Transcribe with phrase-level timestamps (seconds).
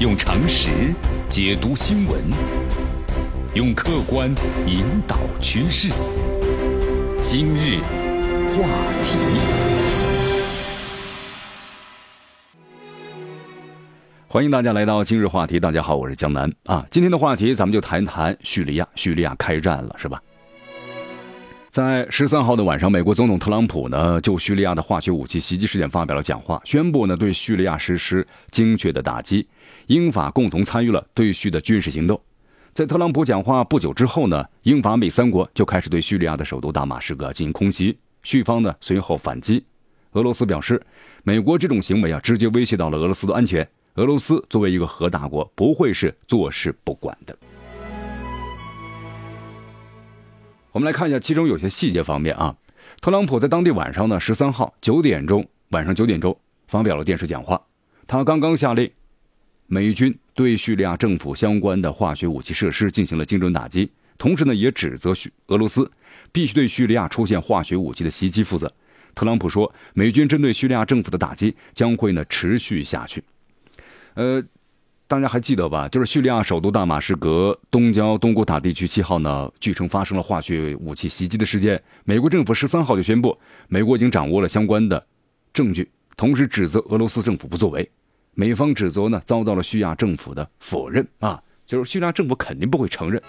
[0.00, 0.70] 用常识
[1.28, 2.18] 解读新闻，
[3.52, 4.34] 用客观
[4.66, 5.92] 引导趋势。
[7.20, 7.80] 今日
[8.48, 8.66] 话
[9.02, 9.18] 题，
[14.26, 15.60] 欢迎大家来到今日话题。
[15.60, 16.82] 大家好，我是江南啊。
[16.90, 18.88] 今天的话题，咱们就谈谈叙利亚。
[18.94, 20.18] 叙利亚开战了，是吧？
[21.70, 29.46] 在十三号的晚上，美国总统特朗普呢就叙利亚的化学武器袭击事件发表了讲话，宣布呢对叙利亚实施精确的打击。
[29.86, 32.20] 英法共同参与了对叙的军事行动。
[32.74, 39.64] 在特朗普讲话不久之后呢，英法美三国就开始对叙利亚的首都大马士革进行空袭，叙方呢随后反击。
[40.14, 40.82] 俄罗斯表示，
[41.22, 43.64] 美国这种行为啊直接威胁到了俄罗斯的安全，
[43.94, 47.36] 俄罗斯作为一个核大国不会是坐视不管的。
[50.72, 52.54] 我们来看一下其中有些细节方面啊，
[53.00, 56.36] 特朗普在当地晚上呢十三号九点钟晚上九点钟
[56.68, 57.60] 发表了电视讲话，
[58.06, 58.90] 他刚刚下令
[59.66, 65.90] 美军对叙利亚政府相关的化学武器设施进行了精准打击，同时呢也指责叙俄罗斯
[66.30, 68.72] 必须对叙利亚出现化学武器的袭击负责。
[69.14, 73.24] 特朗普说，美军针对叙利亚政府的打击将会呢持续下去。
[74.14, 74.42] 呃。
[75.10, 75.88] 大家还记得吧？
[75.88, 81.82] 就是叙利亚首都大马士革东郊东古塔地区七号呢，据称发生了化学武器袭击的事件。
[82.04, 85.04] 美国政府十三号就宣布，美国已经掌握了相关的
[85.52, 87.90] 证据，同时指责俄罗斯政府不作为。
[88.34, 93.20] 美方指责呢，遭到了叙利亚政府的否认啊，就是叙利亚政府肯定不会承认。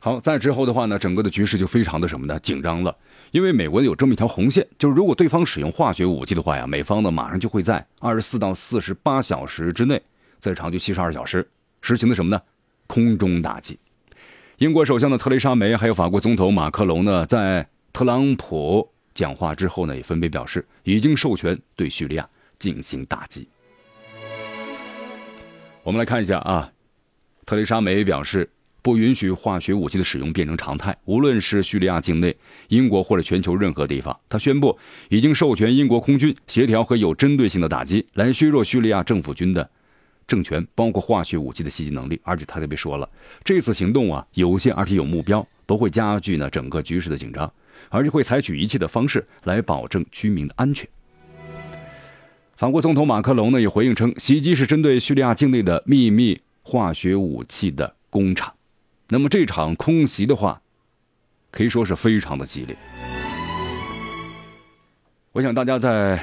[0.00, 2.38] 好，在之后的话呢，整个的局势就非常的什么呢？
[2.40, 2.94] 紧张了。
[3.32, 10.00] 因为美国有这么一条红线，就是如果对方使用化学武器的话呀，美方呢马上就会在二十四到四十八小时之内，
[10.38, 11.48] 最长就七十二小时，
[11.80, 12.40] 实行的什么呢？
[12.86, 13.78] 空中打击。
[14.58, 23.48] 英国首相的特蕾莎梅还有法国总统马克龙呢，在特朗普讲话之后呢，也分别表示已经授权对叙利亚进行打击。
[25.82, 26.70] 我们来看一下啊，
[27.46, 28.50] 特蕾莎梅表示。
[28.82, 32.36] 不允许化学武器的使用变成常态，无论是叙利亚境内、
[32.68, 34.18] 英国或者全球任何地方。
[34.28, 34.76] 他宣布
[35.08, 39.70] 已经授权英国空军协调和有针对性的打击，来削弱叙利亚政府军的
[40.26, 42.20] 政权，包括化学武器的袭击能力。
[42.24, 43.08] 而且他特别说了，
[43.44, 47.50] 这次行动啊有限而且有目标，不会加剧呢整个局势的紧张，
[47.88, 50.88] 而且会采取一切的方式来保证居民的安全。
[52.56, 58.52] 法国总统马克龙呢也回应称，袭击是针对叙利亚境内的秘密化学武器的工厂。
[59.12, 60.62] 那么这场空袭的话，
[61.50, 62.74] 可以说是非常的激烈。
[65.32, 66.18] 我想大家在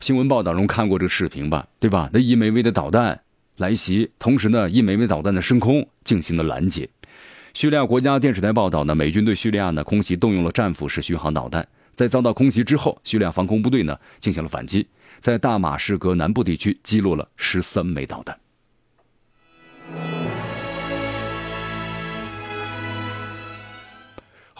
[0.00, 2.10] 新闻报道中看过这个视频吧，对吧？
[2.12, 3.22] 那一枚枚的导弹
[3.58, 6.88] 来袭，同时呢，一枚枚导弹的升空进行了拦截。
[7.54, 14.88] 叙利亚国家电视台报道呢，美军对叙利亚呢空袭动用了战斧式巡航导弹，在遭到空袭之后，叙利亚防空部队呢进行了反击，
[15.20, 18.36] 在大马士革南部地区击落了十三枚导弹。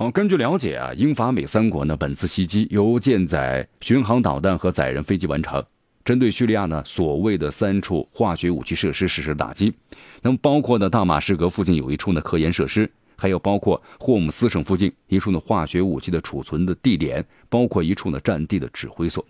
[0.03, 5.65] 好，根据了解啊，英法美三国呢，本次袭击由舰载巡航导弹和载人飞机完成，
[6.05, 9.73] 针对叙利亚呢所谓的三处化学武器设施实施打击。
[10.21, 19.25] 那么包括呢大马士革附近有一处呢科研设施，还有包括霍姆斯省附近一处呢化学武器的储存的地点，包括一处呢战地的指挥所。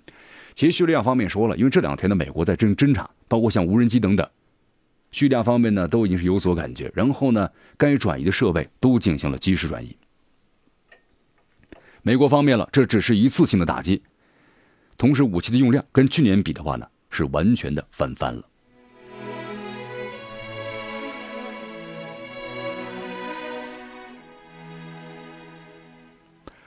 [0.54, 4.26] 其实叙利亚方面说了，因为这两天呢美国在侦侦查，包括像无人机等等，
[5.10, 7.46] 叙利亚方面呢都已经是有所感觉，然后呢
[7.76, 9.94] 该转移的设备都进行了及时转移。
[12.04, 14.02] 美国方面了，这只是一次性的打击，
[14.98, 18.42] 同时武器的用量跟去年比的话呢，是完全的翻番了。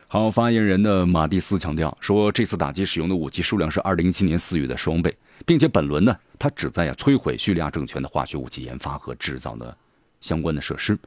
[0.08, 5.14] 好，发言人的马蒂斯强调说，这次打击使用的武器数量是二零一七年四月的双倍，
[5.46, 9.78] 并且本轮呢，他旨在呀摧毁叙利亚政权的化学武器研发和制造的
[10.22, 10.98] 相关的设施。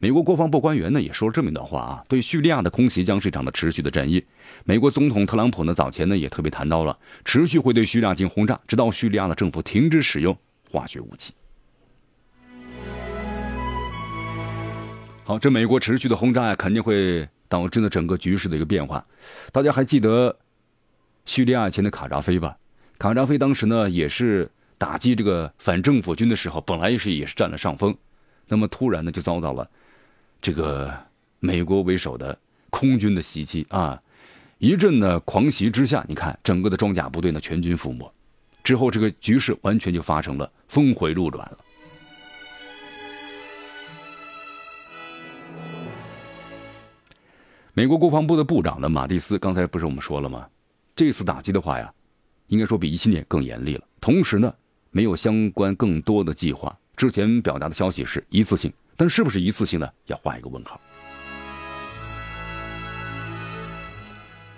[0.00, 4.24] 美国国防部官员呢也说了这么一段话啊，对叙利亚的空袭将是一场的持续的战役。
[4.64, 10.38] 美国总统特朗普呢早前呢也特别谈到了，持续会对叙利亚进行轰炸，直到叙利亚的政府停止使用
[10.70, 11.34] 化学武器。
[15.24, 19.04] 好，这美国持续的轰炸呀，肯定会导致呢整个局势的一个变化。
[19.50, 20.36] 大家还记得
[21.26, 22.56] 叙利亚前的卡扎菲吧？
[22.98, 24.48] 卡扎菲当时呢也是
[24.78, 27.96] 打击这个反政府军的时候，本来也是也是占了上风，
[28.46, 29.68] 那么突然呢就遭到了。
[30.40, 30.92] 这个
[31.40, 32.38] 美国为首的
[32.70, 34.00] 空军的袭击啊，
[34.58, 38.10] 一阵的狂袭之下，你看整个的装甲部队呢全军覆没，
[38.62, 41.58] 之后这个局势完全就发生了峰回路转了。
[47.74, 50.48] 美国国防部的部长呢马蒂斯刚才不是我们说了吗？
[50.96, 51.92] 这次打击的话呀，
[52.46, 53.84] 应该说比一七年更严厉了。
[54.00, 54.52] 同时呢，
[54.90, 56.76] 没有相关更多的计划。
[56.96, 59.88] 之前表达的消息是一次性，但是不是一次性呢？
[60.06, 60.80] 要画一个问号。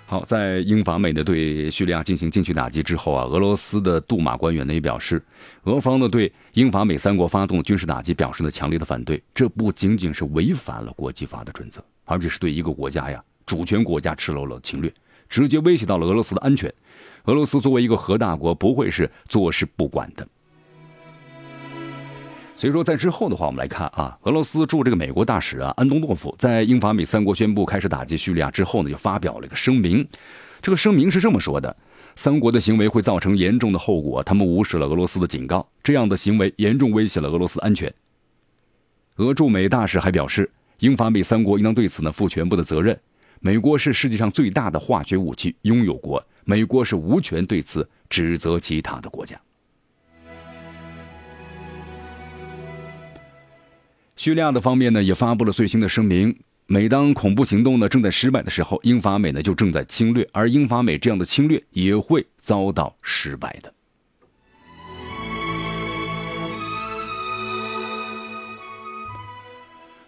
[0.07, 5.23] 好，在英法美的对叙利亚进行近距打击之后啊，俄罗斯的杜马官员呢也表示，
[5.65, 9.21] 俄方呢对英法美三国发动军事打击表示了强烈的反对。
[9.33, 14.91] 这不仅仅是违反了国际法的准则，而且是对一个国家呀主权国家赤裸裸侵略，
[15.29, 16.73] 直接威胁到了俄罗斯的安全。
[17.25, 20.27] 俄罗斯作为一个核大国，不会是坐视不管的。
[22.61, 30.07] 所以说，在之后的话，我们来看啊，俄罗斯驻这个美国大使啊安东诺夫在英法美三国宣布开始打击叙利亚之后呢，就发表了一个声明。
[30.61, 31.75] 这个声明是这么说的：
[32.15, 37.91] 三国的行为会造成严重的后果，他们无视了俄罗斯的警告，这样的行为严重威胁了俄罗斯安全。
[39.15, 40.47] 俄驻美大使还表示，
[40.81, 42.95] 英法美三国应当对此呢负全部的责任。
[43.39, 49.35] 美国是世界上最大的化学武器拥有国，美国是无权对此指责其他的国家。
[54.21, 56.43] 叙利亚的方面呢，也发布了最新的声明。
[56.67, 63.73] 每当恐怖行动呢正在失败的时候，英法美呢就正在侵略，而英法美这样的侵略也会遭到失败的。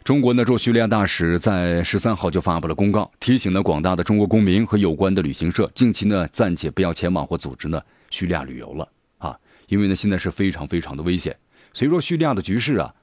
[0.03, 7.81] 中国呢驻叙利亚大使在十三号就发布了公告，提醒呢广大的中国公民和有关的旅行社，近期呢暂且不要前往或组织呢
[8.11, 8.87] 叙利亚旅游了
[9.17, 9.35] 啊，
[9.69, 11.35] 因为呢现在是非常非常的危险。
[11.73, 12.93] 所以说叙利亚的局势啊。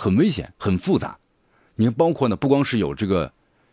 [0.00, 1.18] 很危险，很复杂。
[1.74, 3.32] 你看，包括呢，不光是有这个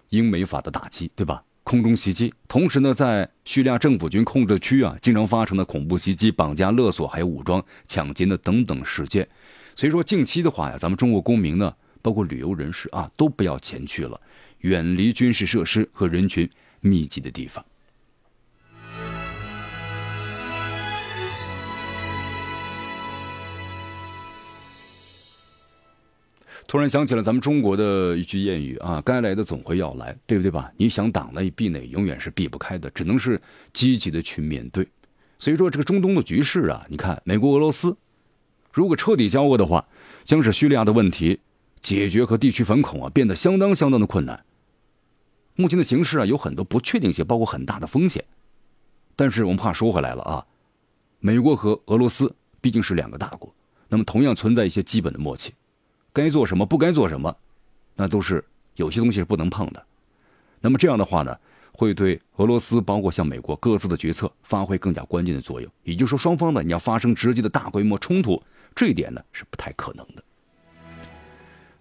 [0.09, 1.43] 英美法的打击，对吧？
[1.63, 9.27] 空中袭击，同时呢，在叙利亚政府军控制区啊，经常发生的恐怖袭击、绑架勒索，还有武装抢劫的等等事件。
[9.75, 14.19] 所以说，近期的话呀，咱们中国公民呢，包括旅游人士啊，都不要前去了，
[14.59, 16.49] 远离军事设施和人群
[16.79, 17.63] 密集的地方。
[26.67, 30.71] 突然想起了咱们中国的一句谚语啊，该来的总会要来，对不对吧？
[30.77, 33.41] 你想挡内避内，永远是避不开的，只能是
[33.73, 34.87] 积极的去面对。
[35.37, 37.95] 所以说，这个中东的局势啊，你看，美国、俄罗斯
[38.71, 39.85] 如果彻底交恶的话，
[40.23, 41.39] 将使叙利亚的问题
[41.81, 44.43] 解决和地区反恐啊变得相当相当的困难。
[45.55, 48.23] 目前的形势啊，有很多不确定性，包括很大的风险。
[49.15, 50.45] 但是我们话说回来了啊，
[51.19, 53.53] 美国和俄罗斯毕竟是两个大国，
[53.87, 55.53] 那么同样存在一些基本的默契。
[56.15, 57.35] 该做什么，不该做什么，
[57.93, 58.41] 那都是
[58.75, 59.85] 有些东西是不能碰的。
[60.61, 61.37] 那么这样的话呢，
[61.73, 65.69] 会对俄罗斯，包括像美国各自的决策发挥更加关键的作用。
[65.83, 68.41] 也就是说，双方呢，你要发生直接的大规模冲突，
[68.73, 70.23] 这一点呢是不太可能的。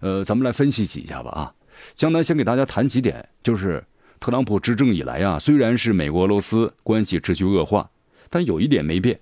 [0.01, 1.53] 呃，咱们来分析几下吧啊。
[1.95, 3.81] 江南先给大家谈几点，就是
[4.19, 7.89] 特朗普执政以来啊，虽然是美国俄罗斯关系持续恶化，
[8.29, 9.17] 但有一点没变，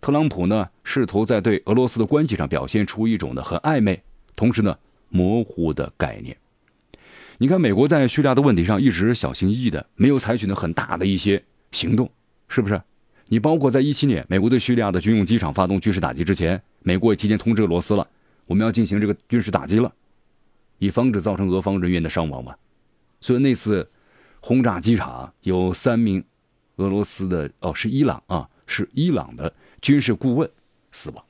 [0.00, 4.02] 特朗普呢试图在对俄罗斯的关系上表现出一种呢很暧昧。
[4.38, 6.36] 同时呢，模糊的概念。
[7.38, 11.42] 你看，美国在叙利亚的问题上一直小心翼翼的，没有采取呢很大的一些
[11.72, 12.08] 行动，
[12.46, 12.80] 是不是？
[13.26, 18.06] 你包括在一七年，美国对叙利亚的军用机场发动军事打击之前，美国也提前通知俄罗斯了，
[18.46, 19.92] 我们要进行这个军事打击了，
[20.78, 22.54] 以防止造成俄方人员的伤亡嘛。
[23.20, 23.90] 所以那次
[24.38, 26.22] 轰炸机场有三名
[26.76, 29.52] 俄罗斯的哦，是伊朗啊，是伊朗的
[29.82, 30.48] 军事顾问
[30.92, 31.24] 死亡。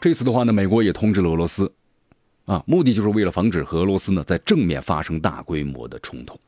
[0.00, 1.72] 这次的话呢，美国也通知了俄罗斯，
[2.44, 6.38] 啊，目的就是为了防止和俄罗斯呢在正面发生大规模的冲突。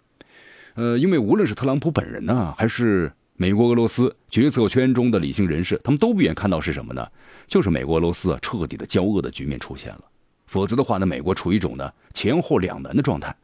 [0.74, 7.04] 呃，因为无论是特朗普本人呢，还是美国俄罗斯决策圈中的理性人士，他们都不愿看到是什么呢？
[7.46, 10.04] 就是美国俄罗斯啊彻底的交恶的局面出现了。
[10.46, 13.34] 否则的话呢，美国处于一种呢前后两难的状态。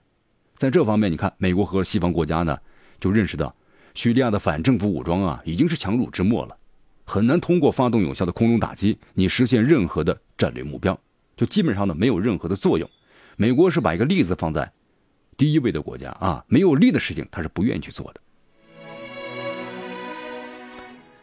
[0.57, 2.57] 在这方面，你看，美国和西方国家呢
[3.01, 3.53] 就认识到，
[3.95, 6.57] 叙利亚的反政府武装啊已经是强弩之末了。
[7.05, 10.99] 很难通过发动有效的空中打击，你实现任何的战略目标，
[11.37, 12.89] 就基本上呢没有任何的作用。
[13.37, 14.73] 美国是把一个利字放在
[15.37, 18.21] 第一位的国家啊，没有利的事情他是不愿意去做的。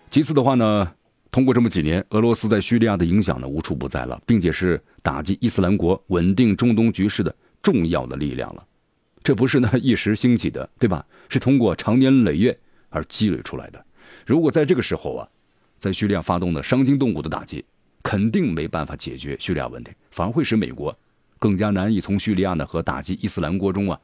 [0.09, 0.91] 其次的话呢，
[1.31, 7.33] 通过这么几年，俄罗斯在叙利亚的影响呢无处不在了，并且是打击伊斯兰国、稳定中东局势的
[7.63, 8.65] 重要的力量了。
[9.23, 11.05] 这不是呢 一时兴起的，对吧？
[11.29, 12.59] 是通过长年累月
[12.89, 13.85] 而积累出来的。
[14.25, 15.29] 如果在这个时候啊，
[15.81, 17.65] 在叙利亚发动的伤筋动骨的打击，
[18.03, 20.95] 肯定没办法解决叙利亚问题，反而会使美国
[21.39, 23.99] 更加难以从叙利亚呢和打击伊斯兰国中啊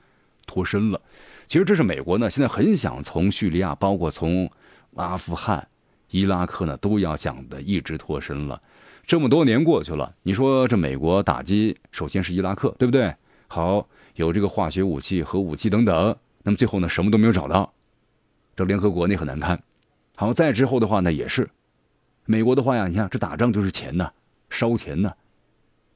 [0.47, 0.99] 脱身了。
[1.45, 4.51] 其实这是美国呢现在很想从叙利亚，包括从
[4.95, 5.67] 阿富汗、
[6.09, 8.59] 伊拉克呢都要想的一直脱身了。
[9.05, 13.13] 这么多年过去了，你说这美国打击首先是伊拉克，对不对？
[13.47, 17.71] 好，有这个化学武器、核武器等等，那么最后呢什么都没有找到，
[18.55, 19.61] 这联合国那很难堪。
[20.15, 21.47] 好，再之后的话呢，也是
[22.27, 24.11] 美国的话呀，你看这打仗就是钱呐，
[24.49, 25.13] 烧钱呐。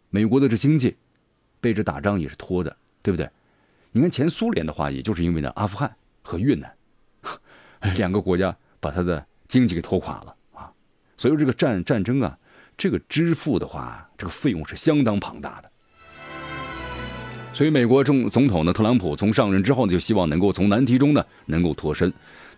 [0.09, 0.95] 美国的这经济
[1.59, 3.29] 被这打仗也是拖的，对不对？
[3.91, 6.73] 你看前苏联的话，也就是因为呢，阿富汗和越南
[7.97, 10.71] 两个国家把他的经济给拖垮了啊。
[11.17, 12.37] 所以这个战战争啊，
[12.77, 15.69] 这个支付的话，这个费用是相当庞大的。
[17.53, 22.11] 所以美国总总统呢，特朗普从上任之后呢，就希望能够从难题中呢能够脱身。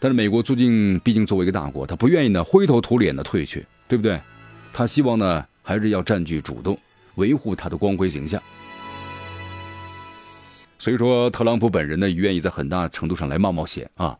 [0.04, 4.20] 但是美国最近毕竟作为一个大国，他不愿意呢灰头土脸的退去，对不对？
[4.74, 6.78] 他希望呢还是要占据主动，
[7.16, 8.44] 维护他的光辉形象。
[10.78, 14.20] 所以说，特朗普本人呢愿意在很大程度上来冒冒险啊。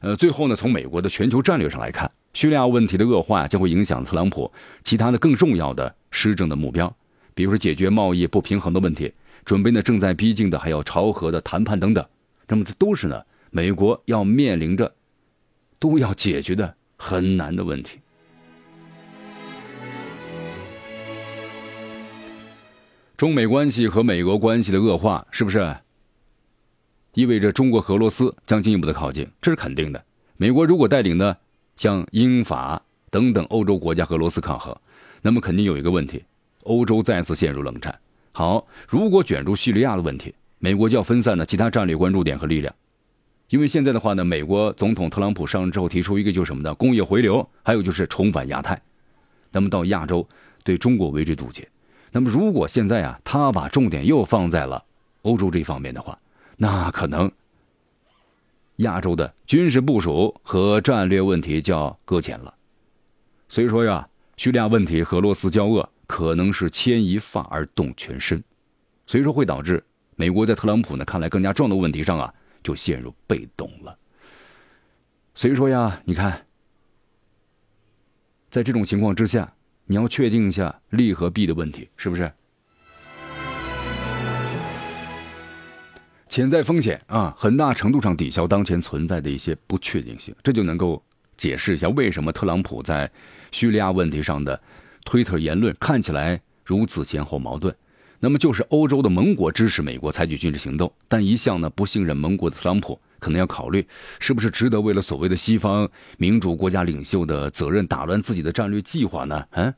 [0.00, 4.50] 呃，最后呢，从美国的全球战略上来看，叙利亚问题的恶化将会影响特朗普
[4.82, 6.92] 其他的更重要的施政的目标，
[7.36, 9.12] 比如说解决贸易不平衡的问题，
[9.44, 12.04] 准备呢正在逼近的还有朝核的谈判等等。
[12.48, 13.22] 那么这都是呢
[13.52, 14.92] 美国要面临着。
[15.80, 17.98] 都要解决的很难的问题。
[23.16, 25.76] 中美关系和美俄关系的恶化，是不是
[27.14, 29.28] 意味着中国和俄罗斯将进一步的靠近？
[29.42, 30.02] 这是肯定的。
[30.36, 31.36] 美国如果带领的，
[31.76, 34.74] 像英法等等欧洲国家和俄罗斯抗衡，
[35.20, 36.24] 那么肯定有一个问题：
[36.62, 37.98] 欧洲再次陷入冷战。
[38.32, 42.74] 好，如果卷入叙利亚的问题，美国就要分散的其他战略关注点和力量。
[43.50, 46.72] 因为现在的话呢，美国总统特朗普上任之后提出一个就是什么呢？
[46.74, 48.80] 工业回流，还有就是重返亚太，
[49.50, 50.26] 那么到亚洲
[50.62, 51.68] 对中国围追堵截。
[52.12, 54.84] 那么如果现在啊，他把重点又放在了
[55.22, 56.16] 欧洲这方面的话，
[56.56, 57.30] 那可能
[58.76, 62.54] 亚洲的军事部署和战略问题就要搁浅了。
[63.48, 68.40] 所以说呀，叙利亚问题和俄罗斯交恶可能是牵一发而动全身，
[69.08, 69.82] 所以说会导致
[70.14, 72.32] 美国在特朗普呢看来更加重要的问题上啊。
[72.62, 73.96] 就陷入被动了。
[75.34, 76.46] 所以说呀，你看，
[78.50, 79.54] 在这种情况之下，
[79.86, 82.30] 你要确定一下利和弊的问题，是不是？
[86.28, 91.02] 潜在风险啊，很大程度上抵消当前存在的一些不确定性，这就能够
[91.36, 93.10] 解释一下为什么特朗普在
[93.50, 94.60] 叙利亚问题上的
[95.04, 97.74] 推特言论看起来如此前后矛盾。
[98.22, 103.84] 那么就是欧洲的盟国支持美国采取军事行动，但一向呢不信任盟国的特朗普，可能要考虑
[104.18, 109.42] 是不是值得为了所谓的西方民主国家领袖的责任打乱自己的战略计划呢？
[109.52, 109.74] 嗯，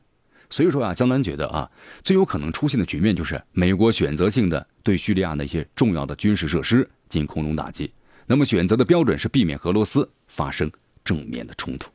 [0.49, 1.71] 所以说啊，江南觉得啊，
[2.03, 7.89] 最有可能出现的局面就是美国选择性的对叙利亚那些重要的军事设施进行空中打击，
[8.27, 10.69] 那么选择的标准是避免俄罗斯发生
[11.05, 11.89] 正面的冲突。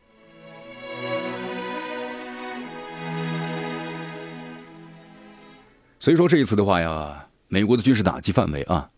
[6.00, 8.88] 所以说这一次的话呀，美国的军事打击范围啊，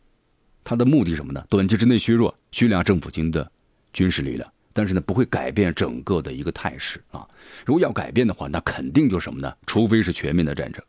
[0.63, 1.45] 它的目的什么呢？
[1.49, 3.51] 短期之内削弱叙利亚政府军的
[3.93, 7.27] 军事力量，但是呢，不会改变整个的一个态势啊。
[7.65, 9.53] 如果要改变的话，那肯定就什么呢？
[9.67, 10.83] 除非是全面的战争。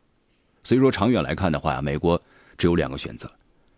[0.64, 2.22] 所以说，长远来看的话呀，美国
[2.58, 3.32] 只有两个选择，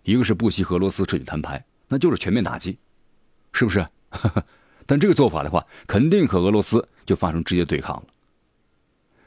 [0.03, 2.77] 一个是不惜和俄罗斯彻底摊牌，那就是全面打击，
[3.53, 3.85] 是不是？
[4.85, 8.03] 但这个做法的话，肯定和俄罗斯就发生直接对抗了。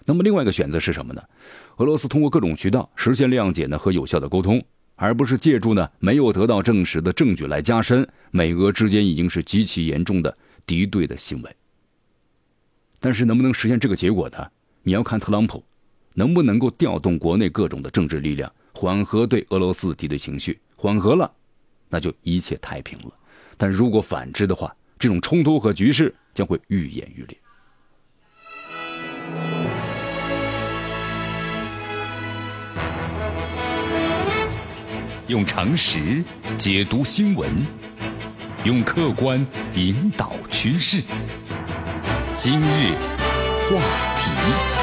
[0.06, 1.22] 那么另外一个选择是什么呢？
[1.76, 10.34] 俄罗斯通过各种渠道实现谅解呢和有效的沟通，而不是借助呢没有得到证实的证据来加深美俄之间已经是极其严重的
[10.64, 11.56] 敌对的行为。
[13.00, 14.46] 但是能不能实现这个结果呢？
[14.82, 15.62] 你要看特朗普
[16.14, 21.30] 能不能够调动国内各种的政治力量，缓和对俄罗斯敌对情绪，缓和了，
[21.88, 23.12] 那就一切太平了。
[23.56, 27.36] 但如果反之的话，这种冲突和局势将会愈演愈烈。
[35.28, 36.23] 用常识
[36.56, 37.50] 解读新闻，
[38.62, 41.02] 用客观引导趋势。
[42.33, 42.95] 今日
[43.64, 43.80] 话
[44.16, 44.75] 题。